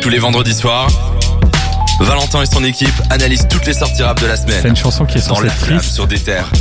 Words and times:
Tous 0.00 0.08
les 0.10 0.18
vendredis 0.18 0.54
soirs, 0.54 0.88
Valentin 2.00 2.42
et 2.42 2.46
son 2.46 2.62
équipe 2.62 2.88
analysent 3.10 3.48
toutes 3.48 3.66
les 3.66 3.72
sorties 3.74 4.02
rap 4.02 4.20
de 4.20 4.26
la 4.26 4.36
semaine. 4.36 4.58
C'est 4.62 4.68
une 4.68 4.76
chanson 4.76 5.04
qui 5.04 5.18
est 5.18 5.28
Dans 5.28 5.34
censée 5.34 5.46
la 5.46 5.52
être 5.52 5.58
flamme 5.64 5.78
triste. 5.78 5.94
sur 5.94 6.06
des 6.06 6.18
terres. 6.18 6.50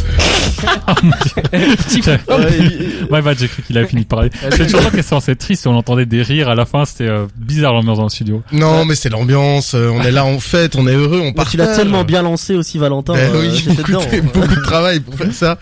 Ouais, 3.12 3.22
bah, 3.22 3.34
j'ai 3.38 3.48
cru 3.48 3.62
qu'il 3.62 3.78
avait 3.78 3.88
fini 3.88 4.02
de 4.04 4.08
parler. 4.08 4.30
C'est 4.50 4.64
une 4.64 4.70
chanson 4.70 4.90
qui 4.90 4.98
est 4.98 5.02
censée 5.04 5.32
être 5.34 5.40
triste. 5.40 5.68
On 5.68 5.76
entendait 5.76 6.06
des 6.06 6.22
rires 6.24 6.50
à 6.50 6.56
la 6.56 6.66
fin. 6.66 6.84
C'était 6.86 7.08
euh, 7.08 7.28
bizarre 7.36 7.74
l'ambiance 7.74 7.98
dans 7.98 8.04
le 8.04 8.10
studio. 8.10 8.42
Non, 8.52 8.84
mais 8.86 8.96
c'est 8.96 9.10
l'ambiance. 9.10 9.74
euh, 9.76 9.90
On 9.94 10.02
est 10.02 10.12
là, 10.12 10.26
on 10.26 10.40
fête, 10.40 10.76
on 10.76 10.88
est 10.88 10.94
heureux, 10.96 11.22
on 11.24 11.32
partage. 11.34 11.52
tu 11.52 11.58
l'as 11.58 11.76
tellement 11.76 12.04
bien 12.04 12.22
lancé 12.24 12.56
aussi, 12.56 12.78
Valentin. 12.80 13.14
Ben 13.14 13.32
euh, 13.36 13.42
oui, 13.42 13.56
j'étais 13.56 13.70
beaucoup, 13.76 13.92
dedans. 13.92 14.06
de, 14.12 14.22
beaucoup 14.22 14.56
de 14.56 14.62
travail 14.64 15.00
pour 15.00 15.16
faire 15.16 15.32
ça. 15.34 15.58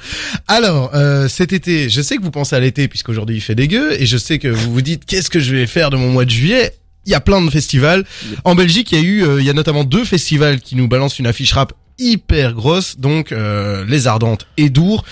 Alors, 0.48 0.92
euh, 0.96 1.28
cet 1.28 1.52
été, 1.54 1.90
je 1.90 2.02
sais 2.02 2.16
que 2.18 2.24
vous 2.24 2.32
pensez 2.32 2.56
à 2.56 2.60
l'été 2.60 2.88
puisqu'aujourd'hui 2.88 3.36
il 3.38 3.42
fait 3.42 3.56
dégueu 3.56 4.00
et 4.02 4.06
je 4.06 4.18
sais 4.18 4.40
que 4.40 4.48
vous 4.48 4.72
vous 4.74 4.82
dites 4.82 5.06
qu'est-ce 5.06 5.30
que 5.30 5.40
je 5.40 5.54
vais 5.56 5.68
faire 5.68 5.90
de 5.90 5.98
mon 5.98 6.10
mois 6.10 6.26
de 6.26 6.32
juillet. 6.32 6.74
Il 7.06 7.12
y 7.12 7.16
a 7.16 7.20
plein 7.20 7.42
de 7.42 7.50
festivals. 7.50 8.04
En 8.44 8.56
Belgique, 8.56 8.92
il 8.92 8.98
y 8.98 9.02
a 9.02 9.04
eu, 9.04 9.24
euh, 9.24 9.40
il 9.40 9.46
y 9.46 9.50
a 9.50 9.54
notamment 9.54 9.84
deux 9.84 10.05
festivals 10.05 10.59
qui 10.59 10.76
nous 10.76 10.88
balancent 10.88 11.20
une 11.20 11.28
affiche 11.28 11.54
rap 11.54 11.73
hyper 11.99 12.54
grosse, 12.54 12.98
donc 12.99 13.31
euh, 13.31 13.85
les 13.88 14.08
Ardentes 14.08 14.45
et 14.58 14.70
Dour. 14.70 15.03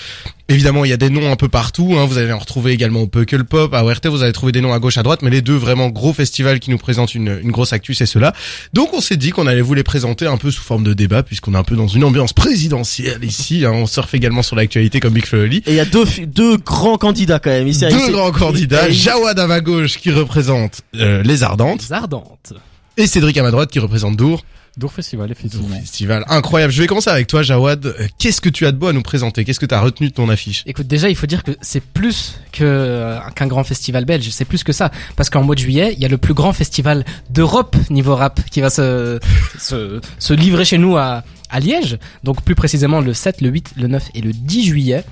Évidemment, 0.50 0.84
il 0.84 0.90
y 0.90 0.92
a 0.92 0.98
des 0.98 1.08
noms 1.08 1.32
un 1.32 1.36
peu 1.36 1.48
partout. 1.48 1.94
Hein. 1.96 2.04
Vous 2.04 2.18
allez 2.18 2.30
en 2.30 2.38
retrouver 2.38 2.72
également 2.72 3.00
au 3.00 3.06
Puckle 3.06 3.44
Pop, 3.44 3.72
à 3.72 3.82
ORT. 3.82 4.00
Vous 4.10 4.22
allez 4.22 4.32
trouver 4.34 4.52
des 4.52 4.60
noms 4.60 4.74
à 4.74 4.78
gauche, 4.78 4.98
à 4.98 5.02
droite, 5.02 5.22
mais 5.22 5.30
les 5.30 5.40
deux 5.40 5.54
vraiment 5.56 5.88
gros 5.88 6.12
festivals 6.12 6.60
qui 6.60 6.70
nous 6.70 6.76
présentent 6.76 7.14
une, 7.14 7.38
une 7.42 7.50
grosse 7.50 7.72
actu, 7.72 7.94
c'est 7.94 8.04
ceux-là. 8.04 8.34
Donc, 8.74 8.92
on 8.92 9.00
s'est 9.00 9.16
dit 9.16 9.30
qu'on 9.30 9.46
allait 9.46 9.62
vous 9.62 9.72
les 9.72 9.82
présenter 9.82 10.26
un 10.26 10.36
peu 10.36 10.50
sous 10.50 10.60
forme 10.62 10.84
de 10.84 10.92
débat, 10.92 11.22
puisqu'on 11.22 11.54
est 11.54 11.56
un 11.56 11.64
peu 11.64 11.76
dans 11.76 11.88
une 11.88 12.04
ambiance 12.04 12.34
présidentielle 12.34 13.24
ici. 13.24 13.64
Hein. 13.64 13.72
On 13.72 13.86
surfe 13.86 14.12
également 14.12 14.42
sur 14.42 14.54
l'actualité 14.54 15.00
comme 15.00 15.14
Big 15.14 15.24
Flo 15.24 15.44
et 15.46 15.62
il 15.66 15.74
y 15.74 15.80
a 15.80 15.86
deux, 15.86 16.04
deux 16.26 16.58
grands 16.58 16.98
candidats 16.98 17.38
quand 17.38 17.48
même. 17.50 17.66
Ici, 17.66 17.86
Deux 17.88 17.96
ici- 17.96 18.12
grands 18.12 18.30
candidats, 18.30 18.90
Jawad 18.90 19.38
à 19.38 19.46
ma 19.46 19.60
gauche 19.62 19.96
qui 19.98 20.10
représente 20.10 20.82
euh, 20.96 21.22
les 21.22 21.42
Ardentes 21.42 21.86
Ardente. 21.90 22.52
et 22.98 23.06
Cédric 23.06 23.38
à 23.38 23.42
ma 23.42 23.50
droite 23.50 23.70
qui 23.70 23.78
représente 23.78 24.16
Dour. 24.16 24.44
Dour 24.76 24.92
Festival, 24.92 25.30
effectivement. 25.30 25.68
Festival 25.78 26.24
incroyable. 26.28 26.72
Je 26.72 26.82
vais 26.82 26.88
commencer 26.88 27.10
avec 27.10 27.28
toi, 27.28 27.42
Jawad. 27.42 27.86
Euh, 27.86 28.06
Qu'est-ce 28.18 28.40
que 28.40 28.48
tu 28.48 28.66
as 28.66 28.72
de 28.72 28.76
beau 28.76 28.88
à 28.88 28.92
nous 28.92 29.02
présenter? 29.02 29.44
Qu'est-ce 29.44 29.60
que 29.60 29.66
tu 29.66 29.74
as 29.74 29.80
retenu 29.80 30.08
de 30.08 30.12
ton 30.14 30.28
affiche? 30.28 30.64
Écoute, 30.66 30.86
déjà, 30.88 31.08
il 31.08 31.14
faut 31.16 31.26
dire 31.26 31.44
que 31.44 31.52
c'est 31.60 31.82
plus 31.82 32.40
que 32.52 32.64
euh, 32.64 33.18
qu'un 33.36 33.46
grand 33.46 33.62
festival 33.62 34.04
belge. 34.04 34.28
C'est 34.30 34.44
plus 34.44 34.64
que 34.64 34.72
ça, 34.72 34.90
parce 35.16 35.30
qu'en 35.30 35.44
mois 35.44 35.54
de 35.54 35.60
juillet, 35.60 35.92
il 35.96 36.02
y 36.02 36.04
a 36.04 36.08
le 36.08 36.18
plus 36.18 36.34
grand 36.34 36.52
festival 36.52 37.04
d'Europe 37.30 37.76
niveau 37.88 38.16
rap 38.16 38.40
qui 38.50 38.60
va 38.60 38.70
se 38.70 39.20
se, 39.58 40.00
se 40.18 40.32
livrer 40.32 40.64
chez 40.64 40.78
nous 40.78 40.96
à 40.96 41.22
à 41.50 41.60
Liège. 41.60 41.98
Donc 42.24 42.42
plus 42.42 42.56
précisément 42.56 43.00
le 43.00 43.14
7, 43.14 43.40
le 43.40 43.50
8, 43.50 43.74
le 43.76 43.86
9 43.86 44.10
et 44.14 44.20
le 44.22 44.32
10 44.32 44.64
juillet. 44.64 45.04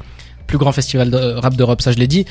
Plus 0.48 0.58
grand 0.58 0.72
festival 0.72 1.10
de 1.10 1.16
rap 1.16 1.54
d'Europe, 1.54 1.80
ça 1.80 1.92
je 1.92 1.98
l'ai 1.98 2.08
dit. 2.08 2.26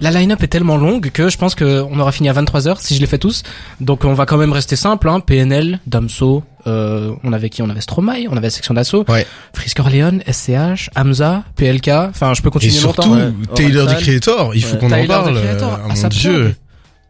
La 0.00 0.10
line-up 0.10 0.42
est 0.42 0.48
tellement 0.48 0.76
longue 0.76 1.10
que 1.10 1.28
je 1.28 1.38
pense 1.38 1.54
qu'on 1.54 1.98
aura 1.98 2.10
fini 2.12 2.28
à 2.28 2.32
23h 2.32 2.76
si 2.80 2.94
je 2.96 3.00
les 3.00 3.06
fais 3.06 3.18
tous. 3.18 3.42
Donc 3.80 4.04
on 4.04 4.12
va 4.14 4.26
quand 4.26 4.36
même 4.36 4.52
rester 4.52 4.76
simple. 4.76 5.08
Hein. 5.08 5.20
PNL, 5.20 5.78
Damso, 5.86 6.42
euh, 6.66 7.12
on 7.22 7.32
avait 7.32 7.48
qui? 7.48 7.62
On 7.62 7.70
avait 7.70 7.80
Stromae, 7.80 8.26
on 8.30 8.36
avait 8.36 8.50
Section 8.50 8.74
d'Assaut, 8.74 9.04
Ouais. 9.08 9.26
Frisk 9.52 9.78
Orleans, 9.80 10.18
SCH, 10.30 10.90
Hamza, 10.96 11.44
PLK. 11.56 11.88
Enfin, 12.10 12.34
je 12.34 12.42
peux 12.42 12.48
Et 12.48 12.52
continuer 12.52 12.72
surtout, 12.74 13.02
longtemps. 13.14 13.24
ouais. 13.26 13.32
Taylor 13.54 13.86
the. 13.86 13.98
Creator, 14.00 14.54
il 14.54 14.64
faut 14.64 14.74
Ouais. 14.74 14.80
qu'on 14.80 14.92
en 14.92 15.06
parle. 15.06 15.38
Creator, 15.40 15.72
euh, 15.72 15.76
ah, 15.80 15.86
mon 15.86 15.92
ASAP 15.92 16.12
dieu. 16.12 16.54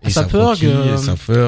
Et 0.06 0.08
euh, 0.18 0.96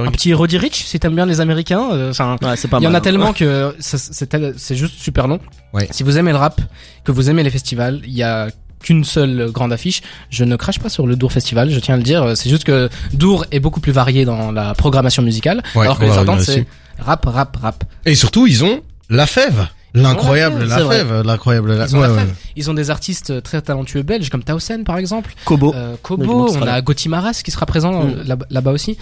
et. 0.03 0.07
Un 0.07 0.11
petit 0.11 0.33
Roddy 0.33 0.57
Rich, 0.57 0.85
si 0.87 0.99
t'aimes 0.99 1.15
bien 1.15 1.27
les 1.27 1.43
Américains. 1.43 1.91
euh, 1.93 2.11
Enfin, 2.13 2.37
Ouais, 2.43 2.57
c'est 2.57 2.69
pas 2.69 2.79
il 2.81 2.85
y 2.85 2.87
en 2.87 2.95
a 2.95 3.03
tellement 3.03 3.35
que 3.35 3.75
c'est 3.79 4.75
juste 4.77 4.95
super 4.99 5.29
long. 5.29 5.39
Ouais. 5.75 5.87
Si 5.91 6.03
vous 6.03 6.17
aimez 6.17 6.31
le 6.33 6.39
rap, 6.39 6.63
que 7.05 7.13
vous 7.13 7.29
aimez 7.29 7.43
les 7.43 7.51
festivals, 7.51 8.01
il 8.07 8.15
y 8.15 8.23
a 8.23 8.49
qu'une 8.83 9.05
seule 9.05 9.51
grande 9.53 9.73
affiche. 9.73 10.03
Je 10.31 10.45
ne 10.45 10.57
crache 10.57 10.79
pas 10.79 10.89
sur 10.89 11.07
le 11.07 11.17
Dour 11.17 11.33
Festival, 11.33 11.71
je 11.71 11.79
tiens 11.81 11.95
à 11.95 11.97
le 11.99 12.03
dire. 12.03 12.37
C'est 12.37 12.49
juste 12.51 12.65
que 12.65 12.89
Dour 13.13 13.45
est 13.51 13.61
beaucoup 13.61 13.81
plus 13.81 13.93
varié 13.93 14.25
dans 14.25 14.53
la 14.53 14.75
programmation 14.75 15.23
musicale, 15.23 15.63
Ouais, 15.75 15.83
alors 15.85 15.99
que 15.99 16.05
les 16.05 16.11
Ardentes 16.17 16.41
c'est 16.43 16.67
rap, 16.99 17.25
rap, 17.27 17.57
rap. 17.57 17.85
Et 18.05 18.15
surtout, 18.15 18.47
ils 18.47 18.65
ont 18.65 18.81
la 19.11 19.27
fève. 19.27 19.67
L'incroyable 19.95 20.65
la 20.65 20.77
fève. 20.87 21.23
L'incroyable 21.25 21.73
la 21.73 21.87
Ils 21.87 21.97
ont 21.97 22.01
la 22.01 22.09
ouais, 22.11 22.15
ouais. 22.15 22.21
fève. 22.21 22.35
Ils 22.57 22.71
ont 22.71 22.75
des 22.75 22.91
artistes 22.91 23.43
très 23.43 23.63
talentueux 23.63 24.03
belges 24.03 24.29
comme 24.29 24.43
Tausen 24.45 24.85
par 24.85 24.99
exemple. 24.99 25.33
Kobo. 25.47 25.73
Euh, 25.75 25.95
Kobo, 26.03 26.51
on 26.55 26.63
a. 26.67 26.83
Gauthier 26.83 27.09
Maras 27.11 27.41
qui 27.43 27.51
sera 27.51 27.65
présent 27.65 28.05
Mm. 28.05 28.15
là- 28.27 28.37
là-bas 28.51 28.73
aussi. 28.73 28.99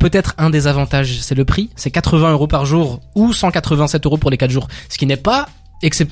Peut-être 0.00 0.34
un 0.36 0.50
des 0.50 0.66
avantages, 0.66 1.18
c'est 1.20 1.36
le 1.36 1.44
prix. 1.44 1.70
C'est 1.76 1.90
80 1.92 2.32
euros 2.32 2.48
par 2.48 2.66
jour 2.66 3.00
ou 3.14 3.32
187 3.32 4.04
euros 4.04 4.18
pour 4.18 4.30
les 4.30 4.36
4 4.36 4.50
jours. 4.50 4.66
Ce 4.88 4.98
qui 4.98 5.06
n'est 5.06 5.16
pas 5.16 5.46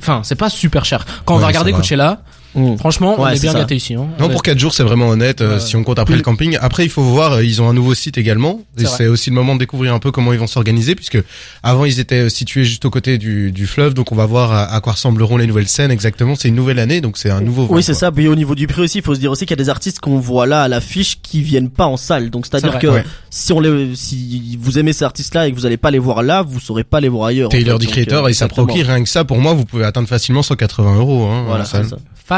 enfin, 0.01 0.21
c'est 0.23 0.37
pas 0.37 0.49
super 0.51 0.85
cher. 0.85 1.05
Quand 1.25 1.35
on 1.35 1.37
Ouais, 1.39 1.43
va 1.43 1.47
regarder. 1.49 1.73
Coachella, 1.73 2.23
Mm. 2.55 2.77
franchement, 2.77 3.17
on 3.19 3.27
est 3.29 3.37
c'est 3.37 3.43
bien 3.43 3.55
gâté 3.55 3.77
ici. 3.77 3.95
Hein. 3.95 4.07
Non, 4.19 4.27
Ouais. 4.27 4.33
pour 4.33 4.43
4 4.43 4.59
jours, 4.59 4.73
c'est 4.73 4.83
vraiment 4.83 5.09
honnête, 5.09 5.41
euh, 5.41 5.59
si 5.59 5.77
on 5.77 5.83
compte 5.85 5.99
après 5.99 6.17
le 6.17 6.23
camping. 6.23 6.57
Après, 6.61 6.85
il 6.85 6.89
faut 6.91 7.03
voir, 7.03 7.33
euh, 7.35 7.45
ils 7.45 7.61
ont 7.61 7.69
un 7.69 7.75
nouveau 7.75 7.95
site 7.95 8.19
également. 8.19 8.61
Et 8.79 8.85
C'est 8.87 9.07
aussi 9.07 9.31
le 9.31 9.37
moment 9.37 9.55
de 9.55 9.61
découvrir 9.61 9.93
un 9.95 9.99
peu 9.99 10.13
comment 10.13 10.33
ils 10.33 10.39
vont 10.39 10.47
s'organiser, 10.47 10.95
puisque 10.95 11.19
avant, 11.63 11.85
ils 11.85 11.99
étaient 12.01 12.25
euh, 12.27 12.29
situés 12.29 12.65
juste 12.65 12.85
aux 12.85 12.91
côtés 12.91 13.19
du, 13.19 13.51
du 13.53 13.67
fleuve. 13.67 13.95
Donc, 13.95 14.13
on 14.13 14.15
va 14.17 14.27
voir 14.27 14.53
à, 14.53 14.73
à 14.73 14.81
quoi 14.81 14.93
ressembleront 14.93 15.37
les 15.37 15.47
nouvelles 15.47 15.69
scènes 15.69 15.91
exactement. 15.91 16.35
C'est 16.37 16.49
une 16.49 16.55
nouvelle 16.55 16.79
année, 16.79 17.01
donc 17.01 17.19
c'est 17.19 17.31
un 17.31 17.41
nouveau. 17.41 17.67
Oui, 17.71 17.83
c'est 17.83 17.95
ça. 17.95 18.13
Puis 18.13 18.29
au 18.29 18.35
niveau 18.37 18.55
du 18.55 18.67
prix 18.67 18.83
aussi, 18.83 18.99
il 18.99 19.05
faut 19.05 19.15
se 19.15 19.21
dire 19.21 19.31
aussi 19.31 19.47
qu'il 19.47 19.57
y 19.57 19.61
a 19.61 19.65
des 19.65 19.71
artistes 19.71 20.01
qu'on 20.01 20.19
voit 20.19 20.47
là 20.47 20.63
à 20.63 20.69
l'affiche 20.69 21.19
qui 21.23 21.43
viennent 21.43 21.71
pas 21.71 21.87
en 21.87 21.97
salle. 21.97 22.31
Donc 22.31 22.47
c'est-à-dire 22.47 22.73
C'est 22.75 22.79
que. 22.81 22.87
Ouais. 22.87 23.05
si 23.31 23.53
on 23.53 23.61
les, 23.61 23.95
si 23.97 24.59
vous 24.61 24.79
aimez 24.79 24.93
ces 24.93 25.05
artistes-là 25.05 25.49
et 25.49 25.51
que 25.53 25.57
vous 25.57 25.67
allez 25.67 25.77
pas 25.77 25.91
les 25.91 25.99
voir 25.99 26.23
là, 26.23 26.43
vous 26.43 26.61
saurez 26.61 26.85
pas 26.85 27.01
les 27.01 27.09
voir 27.09 27.29
ailleurs. 27.29 27.49
en 27.49 27.51
Taylor 27.51 27.81
fait. 27.81 27.87
Creator 27.87 28.25
euh, 28.27 28.29
et 28.29 28.33
sa 28.33 28.47
rien 28.47 29.03
que 29.03 29.09
ça, 29.09 29.25
pour 29.25 29.39
moi, 29.39 29.55
vous 29.55 29.65
pouvez 29.65 29.85
atteindre 29.85 30.09
facilement 30.09 30.43
180 30.43 30.97
euros. 30.97 31.27
Hein, 31.27 31.45
Voilà, 31.47 31.63
en 31.63 31.67
salle. 31.67 31.87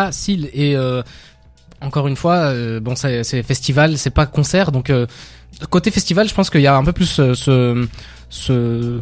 Facile 0.07 0.51
et 0.53 0.77
euh, 0.77 1.03
encore 1.81 2.09
une 2.09 2.17
fois, 2.17 2.37
euh, 2.37 2.81
bon, 2.81 2.95
c'est 2.97 3.43
festival, 3.43 3.99
c'est 3.99 4.11
pas 4.11 4.27
concert, 4.27 4.73
donc 4.73 4.91
euh, 4.91 5.07
côté 5.71 5.91
festival, 5.91 6.29
je 6.29 6.35
pense 6.35 6.51
qu'il 6.51 6.63
y 6.63 6.67
a 6.67 6.77
un 6.77 6.85
peu 6.85 6.93
plus 6.93 7.21
ce 7.35 7.87
ce 8.29 9.01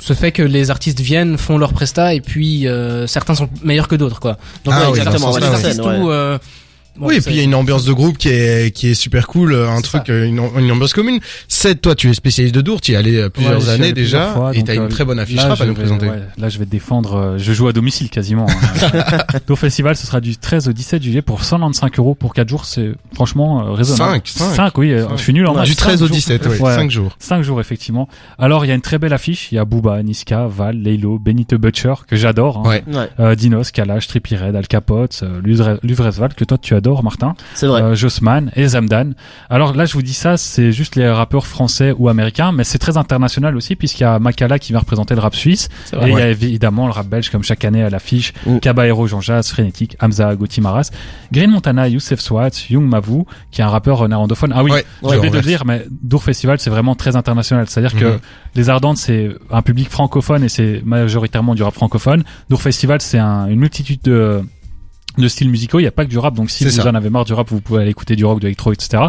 ce 0.00 0.12
fait 0.12 0.32
que 0.32 0.42
les 0.42 0.70
artistes 0.70 1.00
viennent, 1.00 1.38
font 1.38 1.58
leur 1.58 1.72
presta 1.72 2.14
et 2.14 2.20
puis 2.20 2.66
euh, 2.66 3.06
certains 3.06 3.34
sont 3.34 3.48
meilleurs 3.62 3.88
que 3.88 3.96
d'autres 3.96 4.20
quoi. 4.20 4.38
Donc 4.64 4.74
Ah 4.76 4.82
ouais, 4.82 4.92
oui, 4.92 4.98
exactement, 4.98 5.34
artistes 5.34 5.80
ouais. 5.80 5.98
où 5.98 6.10
euh, 6.10 6.38
bon, 6.98 7.06
oui, 7.06 7.16
et 7.16 7.20
puis 7.20 7.32
il 7.34 7.36
y 7.36 7.40
a 7.40 7.44
une 7.44 7.54
ambiance 7.54 7.84
de 7.84 7.92
groupe 7.92 8.18
qui 8.18 8.28
est 8.28 8.74
qui 8.74 8.88
est 8.88 8.94
super 8.94 9.26
cool, 9.26 9.52
euh, 9.52 9.68
un 9.68 9.76
C'est 9.76 9.82
truc, 9.82 10.08
euh, 10.10 10.26
une, 10.26 10.40
une 10.58 10.70
ambiance 10.72 10.92
commune. 10.92 11.20
C'est 11.48 11.80
toi, 11.80 11.94
tu 11.94 12.10
es 12.10 12.14
spécialiste 12.14 12.54
de 12.54 12.60
Dour, 12.60 12.80
tu 12.80 12.92
y 12.92 12.94
es 12.94 12.96
allé 12.98 13.16
euh, 13.16 13.24
Ouais, 13.24 13.30
plusieurs 13.30 13.68
années 13.68 13.84
allé 13.84 13.92
plusieurs 13.94 14.22
déjà, 14.22 14.34
fois, 14.34 14.54
et 14.56 14.62
t'as 14.62 14.74
une 14.74 14.82
euh, 14.82 14.88
très 14.88 15.04
bonne 15.04 15.18
affiche 15.18 15.36
là, 15.36 15.48
rap 15.48 15.60
à 15.60 15.64
nous 15.66 15.72
vais- 15.74 15.80
présenter. 15.80 16.06
ouais, 16.08 16.22
là, 16.36 16.48
je 16.48 16.58
vais 16.58 16.66
défendre. 16.66 17.14
euh, 17.16 17.38
je 17.38 17.52
joue 17.52 17.68
à 17.68 17.72
domicile 17.72 18.10
quasiment. 18.10 18.46
hein. 18.48 19.18
Dour 19.46 19.58
Festival, 19.58 19.96
ce 19.96 20.06
sera 20.06 20.20
du 20.20 20.36
13 20.36 20.68
au 20.68 20.72
17 20.72 21.02
juillet 21.02 21.22
pour 21.22 21.44
195 21.44 21.90
euros 21.98 22.14
pour 22.14 22.34
4 22.34 22.48
jours. 22.48 22.64
C'est 22.64 22.92
franchement 23.14 23.66
euh, 23.68 23.72
raisonnable. 23.72 24.12
5, 24.24 24.28
5. 24.28 24.54
5, 24.54 24.78
oui. 24.78 24.94
Je 25.16 25.20
suis 25.22 25.32
nul 25.32 25.46
en 25.46 25.54
maths. 25.54 25.66
Du 25.66 25.74
Cinq 25.74 25.80
13 25.88 26.02
au 26.02 26.06
jours. 26.06 26.16
17, 26.16 26.46
ouais, 26.46 26.60
Ouais. 26.60 26.74
5 26.74 26.90
jours. 26.90 27.16
5 27.18 27.42
jours 27.42 27.60
effectivement. 27.60 28.08
Alors 28.38 28.64
il 28.64 28.68
y 28.68 28.72
a 28.72 28.74
une 28.74 28.80
très 28.80 28.98
belle 28.98 29.12
affiche. 29.12 29.52
Il 29.52 29.56
y 29.56 29.58
a 29.58 29.64
Booba, 29.64 30.02
Niska, 30.02 30.46
Val, 30.46 30.76
Leilo, 30.76 31.18
Benito 31.18 31.58
Butcher 31.58 31.94
que 32.06 32.16
j'adore. 32.16 32.58
hein. 32.64 32.68
Ouais. 32.68 32.84
Ouais, 32.92 33.08
Euh, 33.20 33.34
Dinos, 33.34 33.70
Kalash, 33.70 34.06
Trippie 34.08 34.36
Red, 34.36 34.56
Al 34.56 34.66
Capote, 34.66 35.20
euh, 35.22 35.40
Luvre- 35.42 35.78
Luvresval 35.82 36.34
que 36.34 36.44
toi 36.44 36.58
tu 36.58 36.74
adores 36.74 36.87
Martin, 37.02 37.34
c'est 37.54 37.66
vrai. 37.66 37.82
euh, 37.82 37.94
Jossman 37.94 38.50
et 38.56 38.66
Zamdan. 38.68 39.12
Alors 39.50 39.74
là 39.74 39.84
je 39.84 39.92
vous 39.94 40.02
dis 40.02 40.14
ça, 40.14 40.36
c'est 40.36 40.72
juste 40.72 40.96
les 40.96 41.08
rappeurs 41.08 41.46
français 41.46 41.92
ou 41.96 42.08
américains, 42.08 42.52
mais 42.52 42.64
c'est 42.64 42.78
très 42.78 42.96
international 42.96 43.56
aussi 43.56 43.76
puisqu'il 43.76 44.02
y 44.02 44.06
a 44.06 44.18
Makala 44.18 44.58
qui 44.58 44.72
vient 44.72 44.80
représenter 44.80 45.14
le 45.14 45.20
rap 45.20 45.34
suisse 45.34 45.68
et 45.92 46.08
il 46.08 46.12
y 46.18 46.20
a 46.20 46.28
évidemment 46.28 46.86
le 46.86 46.92
rap 46.92 47.06
belge 47.06 47.30
comme 47.30 47.42
chaque 47.42 47.64
année 47.64 47.82
à 47.82 47.90
l'affiche, 47.90 48.32
Mm. 48.46 48.58
Caballero, 48.60 49.06
Jean 49.06 49.20
Jazz, 49.20 49.48
Frénétique, 49.48 49.96
Hamza, 50.00 50.34
Gauthier 50.34 50.62
Maras, 50.62 50.90
Green 51.32 51.50
Montana, 51.50 51.88
Youssef 51.88 52.20
Swat, 52.20 52.50
Young 52.70 52.84
Mavu 52.88 53.24
qui 53.50 53.60
est 53.60 53.64
un 53.64 53.68
rappeur 53.68 54.06
néerlandophone. 54.08 54.52
Ah 54.54 54.62
oui, 54.64 54.70
Ouais, 54.72 54.84
j'ai 55.02 55.16
oublié 55.16 55.30
de 55.30 55.36
le 55.36 55.42
dire, 55.42 55.64
mais 55.66 55.84
Dour 56.02 56.22
Festival, 56.22 56.58
c'est 56.58 56.70
vraiment 56.70 56.94
très 56.94 57.16
international. 57.16 57.66
C'est-à-dire 57.68 57.98
que 57.98 58.04
Mhm. 58.04 58.18
les 58.54 58.70
Ardentes, 58.70 58.96
c'est 58.98 59.30
un 59.50 59.62
public 59.62 59.88
francophone 59.90 60.42
et 60.44 60.48
c'est 60.48 60.82
majoritairement 60.84 61.54
du 61.54 61.62
rap 61.62 61.74
francophone. 61.74 62.24
Dour 62.48 62.60
Festival, 62.62 63.00
c'est 63.00 63.18
un- 63.18 63.46
une 63.48 63.58
multitude 63.58 64.00
de 64.02 64.42
de 65.22 65.28
styles 65.28 65.50
musicaux, 65.50 65.78
il 65.78 65.82
n'y 65.82 65.88
a 65.88 65.92
pas 65.92 66.04
que 66.04 66.10
du 66.10 66.18
rap, 66.18 66.34
donc 66.34 66.50
si 66.50 66.64
vous 66.64 66.70
ça. 66.70 66.88
en 66.88 66.94
avez 66.94 67.10
marre 67.10 67.24
du 67.24 67.32
rap, 67.32 67.48
vous 67.50 67.60
pouvez 67.60 67.82
aller 67.82 67.90
écouter 67.90 68.16
du 68.16 68.24
rock, 68.24 68.38
de 68.40 68.44
l'électro, 68.44 68.72
etc. 68.72 69.04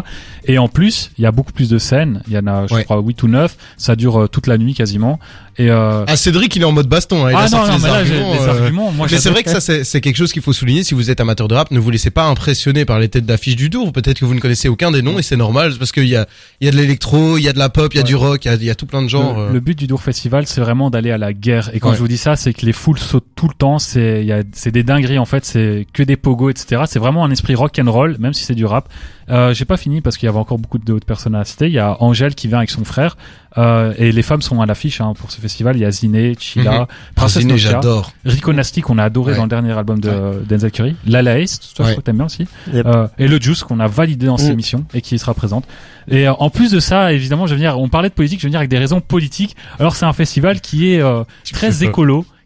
Et 0.46 0.58
en 0.58 0.68
plus, 0.68 1.10
il 1.18 1.22
y 1.22 1.26
a 1.26 1.32
beaucoup 1.32 1.52
plus 1.52 1.68
de 1.68 1.78
scènes, 1.78 2.22
il 2.26 2.32
y 2.34 2.38
en 2.38 2.46
a, 2.46 2.66
je 2.66 2.74
Ouais. 2.74 2.84
crois, 2.84 2.98
8 3.00 3.22
ou 3.22 3.28
9, 3.28 3.56
ça 3.76 3.96
dure 3.96 4.22
euh, 4.22 4.26
toute 4.28 4.46
la 4.46 4.58
nuit 4.58 4.74
quasiment. 4.74 5.18
Et 5.58 5.70
euh... 5.70 6.04
Ah, 6.06 6.16
Cédric, 6.16 6.56
il 6.56 6.62
est 6.62 6.64
en 6.64 6.72
mode 6.72 6.88
baston, 6.88 7.26
hein, 7.26 7.30
il 7.32 7.34
a 7.36 7.40
ah 7.40 7.48
non, 7.50 7.66
non, 7.66 7.78
mais 7.78 7.88
là, 7.88 7.94
arguments, 7.96 8.32
des 8.32 8.38
euh, 8.40 8.48
arguments. 8.62 8.92
Moi, 8.92 9.06
Mais 9.10 9.18
c'est 9.18 9.30
vrai 9.30 9.42
que 9.42 9.50
ça, 9.50 9.60
c'est 9.60 10.00
quelque 10.00 10.16
chose 10.16 10.32
qu'il 10.32 10.40
faut 10.42 10.52
souligner. 10.54 10.84
Si 10.84 10.94
vous 10.94 11.10
êtes 11.10 11.20
amateur 11.20 11.48
de 11.48 11.54
rap, 11.54 11.70
ne 11.70 11.78
vous 11.78 11.90
laissez 11.90 12.10
pas 12.10 12.24
impressionner 12.26 12.84
par 12.84 12.98
les 12.98 13.08
têtes 13.08 13.26
d'affiche 13.26 13.56
du 13.56 13.68
Dour. 13.68 13.92
Peut-être 13.92 14.20
que 14.20 14.24
vous 14.24 14.34
ne 14.34 14.40
connaissez 14.40 14.68
aucun 14.68 14.90
des 14.90 15.02
noms 15.02 15.18
et 15.18 15.22
c'est 15.22 15.36
normal 15.36 15.74
parce 15.78 15.92
qu'il 15.92 16.06
y 16.08 16.16
a, 16.16 16.26
il 16.60 16.64
y 16.64 16.68
a 16.68 16.70
de 16.72 16.76
l'électro, 16.76 17.36
il 17.36 17.42
y 17.42 17.48
a 17.48 17.52
de 17.52 17.58
la 17.58 17.68
pop, 17.68 17.92
il 17.92 17.96
y 17.96 18.00
a 18.00 18.02
Ouais. 18.02 18.08
du 18.08 18.16
rock, 18.16 18.44
il 18.44 18.48
y 18.48 18.50
a, 18.52 18.54
il 18.54 18.64
y 18.64 18.70
a 18.70 18.74
tout 18.74 18.86
plein 18.86 19.02
de 19.02 19.08
genres. 19.08 19.38
Le, 19.38 19.44
euh. 19.46 19.52
le 19.52 19.60
but 19.60 19.78
du 19.78 19.86
Dour 19.86 20.02
Festival, 20.02 20.46
c'est 20.46 20.60
vraiment 20.62 20.88
d'aller 20.88 21.10
à 21.10 21.18
la 21.18 21.32
guerre. 21.34 21.70
Et 21.74 21.80
quand 21.80 21.90
Ouais. 21.90 21.94
je 21.96 22.00
vous 22.00 22.08
dis 22.08 22.16
ça, 22.18 22.36
c'est 22.36 22.54
que 22.54 22.64
les 22.64 22.72
foules 22.72 22.98
sautent 22.98 23.26
tout 23.40 23.48
le 23.48 23.54
temps. 23.54 23.78
C'est 23.78 24.20
il 24.20 24.26
y 24.26 24.32
a 24.32 24.42
c'est 24.52 24.70
des 24.70 24.82
dingueries 24.82 25.18
en 25.18 25.24
fait. 25.24 25.44
C'est 25.46 25.86
que 25.94 26.02
des 26.02 26.16
pogos, 26.16 26.50
etc. 26.50 26.82
C'est 26.86 26.98
vraiment 26.98 27.24
un 27.24 27.30
esprit 27.30 27.54
rock 27.54 27.78
and 27.82 27.90
roll, 27.90 28.16
même 28.18 28.34
si 28.34 28.44
c'est 28.44 28.54
du 28.54 28.66
rap. 28.66 28.88
Euh, 29.30 29.54
J'ai 29.54 29.64
pas 29.64 29.76
fini 29.76 30.00
parce 30.00 30.16
qu'il 30.18 30.26
y 30.26 30.28
avait 30.28 30.38
encore 30.38 30.58
beaucoup 30.58 30.78
d'autres 30.78 31.06
personnes 31.06 31.34
à 31.36 31.44
citer. 31.44 31.66
Il 31.66 31.72
y 31.72 31.78
a 31.78 31.96
Angèle 32.02 32.34
qui 32.34 32.48
vient 32.48 32.58
avec 32.58 32.68
son 32.70 32.84
frère 32.84 33.16
euh, 33.58 33.94
et 33.96 34.10
les 34.12 34.22
femmes 34.22 34.42
sont 34.42 34.60
à 34.60 34.66
l'affiche 34.66 35.00
hein, 35.00 35.12
pour 35.18 35.30
ce 35.30 35.40
festival. 35.40 35.76
Il 35.76 35.80
y 35.82 35.84
a 35.84 35.90
Ziné, 35.90 36.34
Chila, 36.38 36.80
Mhm. 36.80 36.86
Princesse 37.14 37.42
Ziné, 37.42 37.52
Nokia, 37.54 37.70
j'adore. 37.70 38.12
Rico 38.24 38.52
Nasty 38.52 38.80
qu'on 38.82 38.98
a 38.98 39.04
adoré 39.04 39.32
Ouais. 39.32 39.36
dans 39.38 39.44
le 39.44 39.48
dernier 39.48 39.72
album 39.72 40.00
de 40.00 40.42
Denzel 40.48 40.70
Curry, 40.72 40.96
Lala 41.06 41.38
Ace, 41.38 41.60
toi 41.74 41.84
Ouais. 41.84 41.90
je 41.90 41.94
crois 41.94 42.02
que 42.02 42.06
t'aimes 42.06 42.16
bien 42.16 42.26
aussi, 42.26 42.46
Yep. 42.72 42.86
euh, 42.86 43.06
et 43.18 43.28
le 43.28 43.40
Juice 43.40 43.62
qu'on 43.62 43.78
a 43.80 43.86
validé 43.86 44.26
dans 44.26 44.36
cette 44.36 44.48
Mm. 44.50 44.52
émission 44.52 44.84
et 44.94 45.00
qui 45.00 45.18
sera 45.18 45.32
présente. 45.32 45.64
Et 46.08 46.26
euh, 46.28 46.32
en 46.34 46.50
plus 46.50 46.72
de 46.72 46.80
ça, 46.80 47.12
évidemment, 47.12 47.46
je 47.46 47.52
veux 47.52 47.56
venir, 47.58 47.78
on 47.78 47.88
parlait 47.88 48.08
de 48.08 48.14
politique, 48.14 48.40
je 48.40 48.46
veux 48.46 48.48
venir 48.50 48.58
avec 48.60 48.70
des 48.70 48.78
raisons 48.78 49.00
politiques. 49.00 49.54
Alors 49.78 49.94
c'est 49.96 50.06
un 50.06 50.12
festival 50.12 50.60
qui 50.60 50.92
est 50.92 51.00
euh, 51.00 51.22
très 51.52 51.68
pas. 51.68 51.74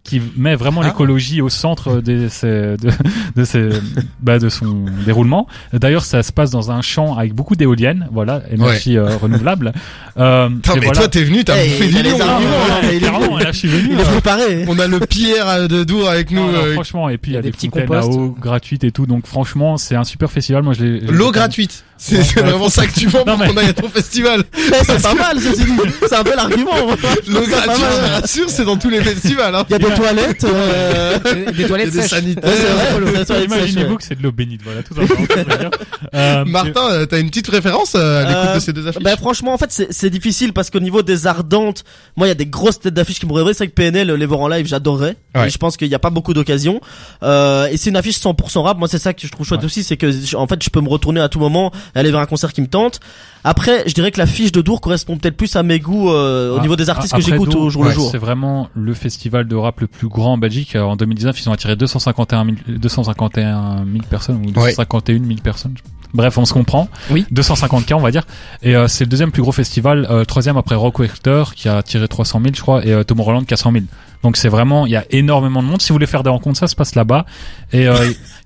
Qui 0.05 0.21
met 0.37 0.55
vraiment 0.55 0.83
Ah. 0.83 0.89
l'écologie 0.89 1.41
au 1.41 1.49
centre 1.49 2.03
de, 2.03 2.29
ses, 2.29 2.47
de, 2.47 2.91
de, 3.37 3.45
ses, 3.45 3.71
bah, 4.21 4.39
de 4.39 4.49
son 4.51 4.85
déroulement. 5.07 5.47
D'ailleurs, 5.73 6.05
ça 6.05 6.23
se 6.23 6.31
passe 6.31 6.51
dans 6.51 6.71
un 6.71 6.83
champ 6.83 7.17
avec 7.17 7.35
beaucoup 7.35 7.57
d'éoliennes, 7.57 8.07
voilà, 8.13 8.43
énergie 8.53 8.97
euh, 8.99 9.17
renouvelable. 9.17 9.73
Euh, 10.17 10.49
Putain, 10.49 10.75
et 10.75 10.79
mais 10.79 10.85
voilà. 10.87 11.01
toi, 11.01 11.09
t'es 11.09 11.25
venu, 11.25 11.43
t'as 11.43 11.57
Hey, 11.57 11.71
bouffé 11.73 11.85
il 11.87 11.91
du 11.93 11.99
a 11.99 12.03
les 12.03 12.11
lion. 12.11 12.19
hein. 12.23 12.99
clairement, 13.01 13.37
là, 13.37 13.51
je 13.51 13.59
suis 13.59 13.67
venu. 13.67 13.89
Il 13.95 13.99
est 13.99 14.03
euh, 14.03 14.13
préparé. 14.13 14.65
On 14.69 14.79
a 14.79 14.87
le 14.87 15.01
Pierre 15.01 15.49
euh, 15.49 15.67
de 15.67 15.83
Dour 15.83 16.09
avec 16.09 16.31
nous. 16.31 16.41
non, 16.41 16.53
non, 16.53 16.73
franchement, 16.75 17.09
et 17.09 17.19
puis 17.19 17.33
il 17.33 17.35
y 17.35 17.37
a, 17.37 17.41
des 17.43 17.49
des, 17.49 17.53
petits 17.57 17.67
fontaines 17.67 17.93
à 17.93 18.01
composts. 18.01 18.17
eau 18.17 18.37
gratuites 18.41 18.85
et 18.85 18.93
tout, 18.93 19.07
donc 19.07 19.27
franchement, 19.27 19.77
c'est 19.77 19.97
un 19.97 20.05
super 20.05 20.31
festival. 20.31 20.63
Moi, 20.63 20.73
je 20.75 20.85
l'ai. 20.85 21.01
L'eau 21.01 21.27
fait. 21.27 21.33
gratuite. 21.33 21.85
C'est 21.97 22.19
Ouais, 22.19 22.23
c'est 22.23 22.41
ouais. 22.43 22.49
vraiment 22.51 22.69
ça 22.69 22.87
que 22.87 22.93
tu 22.93 23.09
vends 23.09 23.25
Non, 23.27 23.37
pour 23.37 23.39
mais- 23.41 23.49
qu'on 23.49 23.57
aille 23.57 23.69
à 23.71 23.73
ton 23.73 23.89
festival. 23.89 24.45
C'est 24.85 25.03
pas 25.03 25.15
mal, 25.15 25.41
ceci 25.41 25.65
dit. 25.65 25.73
C'est 26.09 26.15
un 26.15 26.23
bel 26.23 26.39
argument. 26.39 26.71
L'eau 27.27 27.41
gratuite, 27.49 27.85
je 28.07 28.21
rassure, 28.21 28.51
c'est 28.51 28.65
dans 28.65 28.77
tous 28.77 28.91
les 28.91 29.01
festivals. 29.03 29.53
Hein. 29.57 29.65
Il 29.69 29.73
y 29.73 29.75
a 29.75 29.79
des 29.81 29.94
toilettes. 29.97 30.45
euh, 30.45 31.19
Des- 31.47 31.53
Des 31.53 31.67
toilettes 31.67 31.91
des 31.93 32.01
sèches. 32.03 32.11
sanitaires. 32.11 32.53
Imaginez-vous 33.45 33.97
que 33.97 34.03
c'est 34.05 34.17
de 34.19 34.23
l'eau 34.23 34.33
bénite, 34.33 34.61
voilà, 34.65 34.83
tout 34.83 34.95
simplement. 34.95 35.71
Euh, 36.15 36.45
Martin, 36.45 36.91
euh, 36.91 37.07
t'as 37.07 37.21
une 37.21 37.29
petite 37.29 37.49
référence 37.49 37.95
euh, 37.97 38.21
à 38.25 38.29
l'écoute 38.29 38.45
Euh, 38.47 38.55
de 38.55 38.61
ces 38.61 38.73
deux 38.73 38.87
affiches 38.87 39.03
Bah 39.03 39.17
franchement 39.17 39.53
en 39.55 39.59
fait 39.59 39.71
c'est 39.71 39.93
c'est 39.93 40.11
difficile 40.11 40.53
parce 40.53 40.71
qu'au 40.71 40.81
niveau 40.81 41.03
des 41.03 41.27
ardentes 41.27 41.85
moi 42.17 42.27
il 42.27 42.31
y 42.31 42.33
a 42.33 42.37
des 42.37 42.47
grosses 42.47 42.81
têtes 42.81 42.95
d'affiches 42.95 43.19
qui 43.21 43.27
me 43.27 43.33
rêveraient 43.33 43.55
c'est 43.55 43.65
vrai 43.65 43.69
que 43.69 43.75
PNL 43.75 44.11
les 44.13 44.27
voir 44.27 44.41
en 44.41 44.49
live 44.49 44.67
j'adorerais 44.67 45.17
Ouais. 45.35 45.47
et 45.47 45.51
je 45.51 45.59
pense 45.59 45.77
qu'il 45.77 45.89
n'y 45.89 45.95
a 45.95 45.99
pas 45.99 46.11
beaucoup 46.11 46.33
d'occasions 46.35 46.81
euh, 47.23 47.67
et 47.67 47.77
c'est 47.77 47.91
une 47.91 47.97
affiche 47.97 48.19
100% 48.19 48.61
rap 48.63 48.79
moi 48.79 48.89
c'est 48.89 48.99
ça 48.99 49.13
que 49.15 49.27
je 49.27 49.33
trouve 49.33 49.47
chouette 49.47 49.61
Ouais. 49.61 49.67
aussi 49.67 49.83
c'est 49.83 49.97
que 49.97 50.11
je- 50.13 50.37
en 50.37 50.47
fait 50.47 50.63
je 50.63 50.71
peux 50.71 50.81
me 50.81 50.89
retourner 50.89 51.21
à 51.21 51.29
tout 51.29 51.41
moment 51.41 51.73
et 51.95 51.99
aller 51.99 52.11
vers 52.11 52.21
un 52.21 52.27
concert 52.27 52.53
qui 52.53 52.61
me 52.61 52.67
tente 52.69 53.01
après 53.43 53.85
je 53.89 53.95
dirais 53.95 54.11
que 54.11 54.19
la 54.19 54.27
fiche 54.27 54.53
de 54.53 54.61
Dour 54.63 54.81
correspond 54.81 55.17
peut-être 55.17 55.37
plus 55.37 55.55
à 55.57 55.63
mes 55.63 55.81
goûts 55.81 56.11
euh, 56.11 56.55
au 56.55 56.59
Ah, 56.59 56.63
niveau 56.63 56.77
des 56.77 56.89
artistes 56.91 57.15
que 57.15 57.21
j'écoute 57.21 57.55
au 57.55 57.69
jour 57.71 57.83
ouais, 57.83 57.89
le 57.89 57.95
jour 57.95 58.11
C'est 58.11 58.19
vraiment 58.19 58.69
le 58.75 58.95
festival 58.95 59.47
de 59.49 59.57
rap 59.57 59.81
le 59.81 59.87
plus 59.87 60.09
grand 60.09 60.35
en 60.35 60.39
Belgique. 60.39 60.77
Euh, 60.77 60.83
En 60.83 60.97
2019, 60.97 61.41
ils 61.41 61.49
ont 61.49 61.53
attiré 61.53 61.77
251 61.77 62.45
000, 62.45 62.57
251 62.79 63.85
000 63.85 64.05
personnes 64.09 64.37
ou 64.37 64.47
Ouais. 64.47 64.53
251 64.75 65.19
000 65.25 65.41
personnes. 65.43 65.75
Bref, 66.15 66.39
on 66.39 66.45
se 66.45 66.53
comprend. 66.53 66.89
Oui. 67.11 67.27
250 67.33 67.87
k 67.87 67.93
on 67.95 68.01
va 68.01 68.11
dire. 68.13 68.23
Et 68.63 68.77
euh, 68.77 68.87
c'est 68.87 69.05
le 69.05 69.11
deuxième 69.11 69.33
plus 69.33 69.43
gros 69.43 69.51
festival, 69.53 70.07
euh, 70.11 70.25
troisième 70.25 70.57
après 70.57 70.77
Rock 70.77 71.03
qui 71.55 71.69
a 71.69 71.77
attiré 71.79 72.07
300 72.07 72.41
000, 72.41 72.55
je 72.55 72.61
crois, 72.61 72.85
et 72.87 72.93
euh, 72.93 73.03
Tomorrowland 73.05 73.43
400 73.45 73.73
000. 73.73 73.85
Donc 74.25 74.39
c'est 74.39 74.49
vraiment, 74.49 74.87
il 74.87 74.93
y 74.93 74.97
a 74.97 75.05
énormément 75.11 75.63
de 75.63 75.69
monde. 75.69 75.83
Si 75.83 75.91
vous 75.91 75.95
voulez 75.95 76.07
faire 76.07 76.23
des 76.23 76.31
rencontres, 76.31 76.59
ça 76.59 76.67
se 76.67 76.75
passe 76.75 76.95
là-bas. 76.95 77.27
Et 77.73 77.87
euh, 77.87 77.95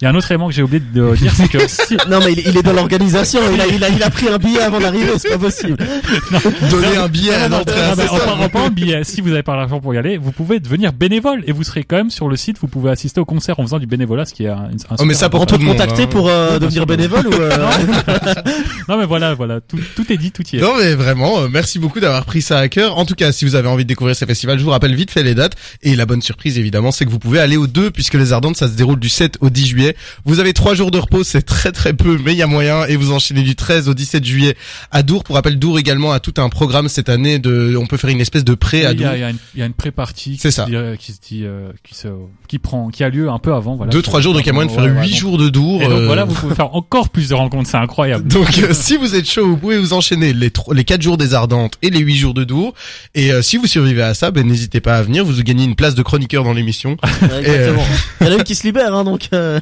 il 0.01 0.05
y 0.05 0.07
a 0.07 0.11
un 0.11 0.15
autre 0.15 0.31
élément 0.31 0.49
que 0.49 0.53
j'ai 0.53 0.63
oublié 0.63 0.81
de 0.81 1.15
dire, 1.15 1.33
c'est 1.35 1.49
que 1.49 1.59
si, 1.69 1.97
non 2.09 2.19
mais 2.19 2.33
il, 2.33 2.41
il 2.49 2.57
est 2.57 2.63
dans 2.63 2.73
l'organisation 2.73 3.41
il 3.53 3.61
a, 3.61 3.67
il 3.67 3.83
a 3.83 3.89
il 3.89 4.03
a 4.03 4.11
pris 4.11 4.29
un 4.29 4.39
billet 4.39 4.61
avant 4.61 4.81
d'arriver 4.81 5.13
c'est 5.19 5.31
pas 5.31 5.39
possible 5.39 5.77
Donner 6.71 6.97
un 6.97 7.09
billet 7.09 7.35
à 7.35 7.49
l'entrée. 7.49 7.81
En, 8.11 8.49
parlant 8.49 8.69
de 8.69 8.75
billets, 8.75 9.05
si 9.05 9.21
vous 9.21 9.31
avez 9.33 9.43
pas 9.43 9.57
l'argent 9.57 9.81
pour 9.81 9.95
y 9.95 9.99
aller, 9.99 10.17
vous 10.17 10.33
pouvez 10.33 10.61
devenir 10.61 10.93
bénévole 10.93 11.43
et 11.47 11.53
vous 11.53 11.63
serez 11.63 11.85
quand 11.85 11.97
même 11.97 12.11
sur 12.11 12.29
le 12.29 12.37
site. 12.37 12.59
Vous 12.61 12.69
pouvez 12.69 12.91
assister 12.91 13.21
au 13.21 13.25
concert 13.25 13.59
en 13.61 13.63
faisant 13.63 13.79
du 13.79 13.87
bénévolat, 13.87 14.25
ce 14.25 14.35
qui 14.35 14.45
est 14.45 14.49
un, 14.49 14.71
un 14.91 14.97
Oh, 14.99 15.05
mais 15.05 15.15
ça 15.15 15.29
pour 15.29 15.43
on 15.43 15.47
tout 15.47 15.57
peut 15.57 15.65
te 15.65 15.69
contacter 15.69 16.03
hein. 16.03 16.09
pour 16.09 16.29
euh, 16.29 16.55
Ouais, 16.55 16.61
devenir 16.61 16.87
bénévole 16.87 17.27
ou 17.27 17.35
euh... 17.35 17.51
Non 18.89 18.97
mais 18.99 19.07
voilà, 19.07 19.35
voilà, 19.35 19.61
tout, 19.61 19.79
tout 19.95 20.13
est 20.13 20.17
dit, 20.17 20.31
tout 20.31 20.43
y 20.53 20.57
est. 20.57 20.61
Non 20.61 20.75
mais 20.79 20.95
vraiment, 20.95 21.41
euh, 21.41 21.49
merci 21.51 21.79
beaucoup 21.79 22.01
d'avoir 22.01 22.25
pris 22.25 22.43
ça 22.43 22.59
à 22.59 22.69
cœur. 22.69 22.97
En 22.99 23.05
tout 23.05 23.15
cas, 23.15 23.33
si 23.33 23.45
vous 23.45 23.55
avez 23.55 23.69
envie 23.69 23.85
de 23.85 23.89
découvrir 23.89 24.17
ces 24.17 24.27
festivals, 24.27 24.59
je 24.59 24.65
vous 24.65 24.71
rappelle 24.71 24.95
vite 24.95 25.11
fait 25.11 25.23
les 25.23 25.35
dates. 25.35 25.57
Et 25.83 25.97
la 25.97 26.07
bonne 26.07 26.23
surprise 26.23 26.59
évidemment, 26.59 26.93
c'est 26.93 27.05
que 27.05 27.11
vous 27.11 27.19
pouvez 27.19 27.41
aller 27.41 27.57
aux 27.57 27.67
deux 27.67 27.91
puisque 27.91 28.15
les 28.15 28.33
Ardentes, 28.33 28.57
ça 28.57 28.69
se 28.69 28.75
déroule 28.75 28.99
du 28.99 29.09
7 29.09 29.39
au 29.41 29.51
10 29.51 29.67
juillet. 29.67 29.97
Vous 30.25 30.41
avez 30.41 30.53
trois 30.53 30.75
jours 30.75 30.91
de 30.91 30.99
repos, 30.99 31.25
c'est 31.25 31.43
très 31.43 31.73
très 31.73 31.93
peu, 31.93 32.19
mais 32.25 32.33
il 32.33 32.39
y 32.39 32.43
a 32.43 32.47
moyen. 32.47 32.85
Et 32.87 32.97
vous 32.97 33.13
enchaînez 33.13 33.43
du 33.43 33.57
13 33.57 33.89
au 33.89 33.95
17 33.95 34.25
juillet 34.25 34.57
à 34.91 35.03
Dour. 35.03 35.25
Pour 35.25 35.35
rappel, 35.37 35.59
Dour 35.59 35.79
également 35.79 36.13
a 36.13 36.21
tout 36.21 36.35
un 36.39 36.49
programme 36.49 36.89
cette 36.89 37.09
année 37.09 37.39
de, 37.39 37.77
on 37.77 37.87
peut 37.87 37.97
faire 37.97 38.11
une 38.11 38.21
espèce 38.21 38.45
de 38.45 38.55
pré 38.55 38.85
à 38.85 38.95
Dour. 38.95 39.07
il 39.15 39.21
y 39.21 39.25
a 39.25 39.31
il 39.31 39.61
y 39.61 39.63
a 39.63 39.67
une 39.67 39.75
pré-partie 39.75 40.33
qui, 40.33 40.39
se 40.39 40.51
ça. 40.51 40.67
dit, 40.67 40.77
euh, 40.77 40.97
qui 40.97 41.13
se 41.13 41.21
dit, 41.21 41.45
euh, 41.45 41.71
qui 41.83 41.95
se, 41.95 42.09
qui 42.47 42.59
prend, 42.59 42.89
qui 42.89 43.05
a 43.05 43.09
lieu 43.09 43.29
un 43.29 43.39
peu 43.39 43.53
avant, 43.55 43.77
voilà. 43.77 43.91
Deux 43.91 44.03
trois 44.03 44.21
jours, 44.21 44.35
donc 44.35 44.43
il 44.43 44.47
y 44.47 44.51
a 44.51 44.53
moyen 44.53 44.69
de 44.69 44.75
faire 44.75 44.85
ouais, 44.85 45.03
huit 45.03 45.15
jours 45.15 45.39
de 45.39 45.49
Dour. 45.49 45.83
Et 45.83 45.87
donc 45.87 45.99
euh, 45.99 46.07
voilà, 46.07 46.25
vous 46.25 46.35
pouvez 46.35 46.55
faire 46.55 46.75
encore 46.75 47.09
plus 47.11 47.29
de 47.29 47.35
rencontres, 47.35 47.69
c'est 47.69 47.77
incroyable. 47.77 48.29
Donc 48.29 48.59
euh, 48.59 48.73
si 48.73 48.97
vous 48.97 49.15
êtes 49.15 49.29
chaud, 49.29 49.47
vous 49.47 49.57
pouvez 49.57 49.79
vous 49.79 49.93
enchaîner 49.93 50.33
les 50.33 50.51
les 50.73 50.85
quatre 50.85 51.03
jours 51.03 51.17
des 51.17 51.35
Ardentes 51.35 51.75
et 51.83 51.91
les 51.91 52.01
huit 52.01 52.17
jours 52.17 52.35
de 52.35 52.45
Dour. 52.45 52.75
Et 53.15 53.33
euh, 53.33 53.43
si 53.43 53.57
vous 53.57 53.67
survivez 53.67 54.03
à 54.03 54.15
ça, 54.15 54.31
ben 54.31 54.47
n'hésitez 54.47 54.81
pas 54.81 54.97
à 54.97 55.03
venir. 55.03 55.25
Vous 55.25 55.41
gagnez 55.49 55.65
une 55.65 55.75
place 55.75 55.95
de 55.95 56.03
chroniqueur 56.03 56.45
dans 56.45 56.53
l'émission. 56.53 56.97
Ouais, 57.23 57.39
Exactement. 57.41 57.85
Il 58.21 58.27
y 58.27 58.31
en 58.31 58.33
a 58.33 58.37
une 58.37 58.45
qui 58.45 58.55
se 58.55 58.63
libère, 58.65 58.95
hein, 58.95 59.03
donc. 59.05 59.29
euh, 59.33 59.61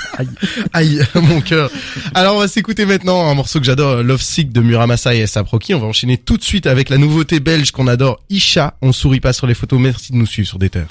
Aïe, 0.72 1.00
mon 1.14 1.40
cœur. 1.40 1.70
Alors 2.14 2.36
on 2.36 2.38
va 2.38 2.48
s'écouter 2.48 2.84
maintenant 2.86 3.28
un 3.28 3.34
morceau 3.34 3.58
que 3.60 3.64
j'adore, 3.66 4.02
Love 4.02 4.20
Sick 4.22 4.52
de 4.52 4.60
Muramasa 4.60 5.14
et 5.14 5.20
S.A. 5.20 5.44
Proki. 5.44 5.74
On 5.74 5.78
va 5.80 5.86
enchaîner 5.86 6.18
tout 6.18 6.36
de 6.36 6.42
suite 6.42 6.66
avec 6.66 6.90
la 6.90 6.98
nouveauté 6.98 7.40
belge 7.40 7.70
qu'on 7.70 7.86
adore, 7.86 8.20
Isha. 8.30 8.74
On 8.82 8.92
sourit 8.92 9.20
pas 9.20 9.32
sur 9.32 9.46
les 9.46 9.54
photos. 9.54 9.80
Merci 9.80 10.12
de 10.12 10.16
nous 10.16 10.26
suivre 10.26 10.48
sur 10.48 10.58
des 10.58 10.70
terres. 10.70 10.86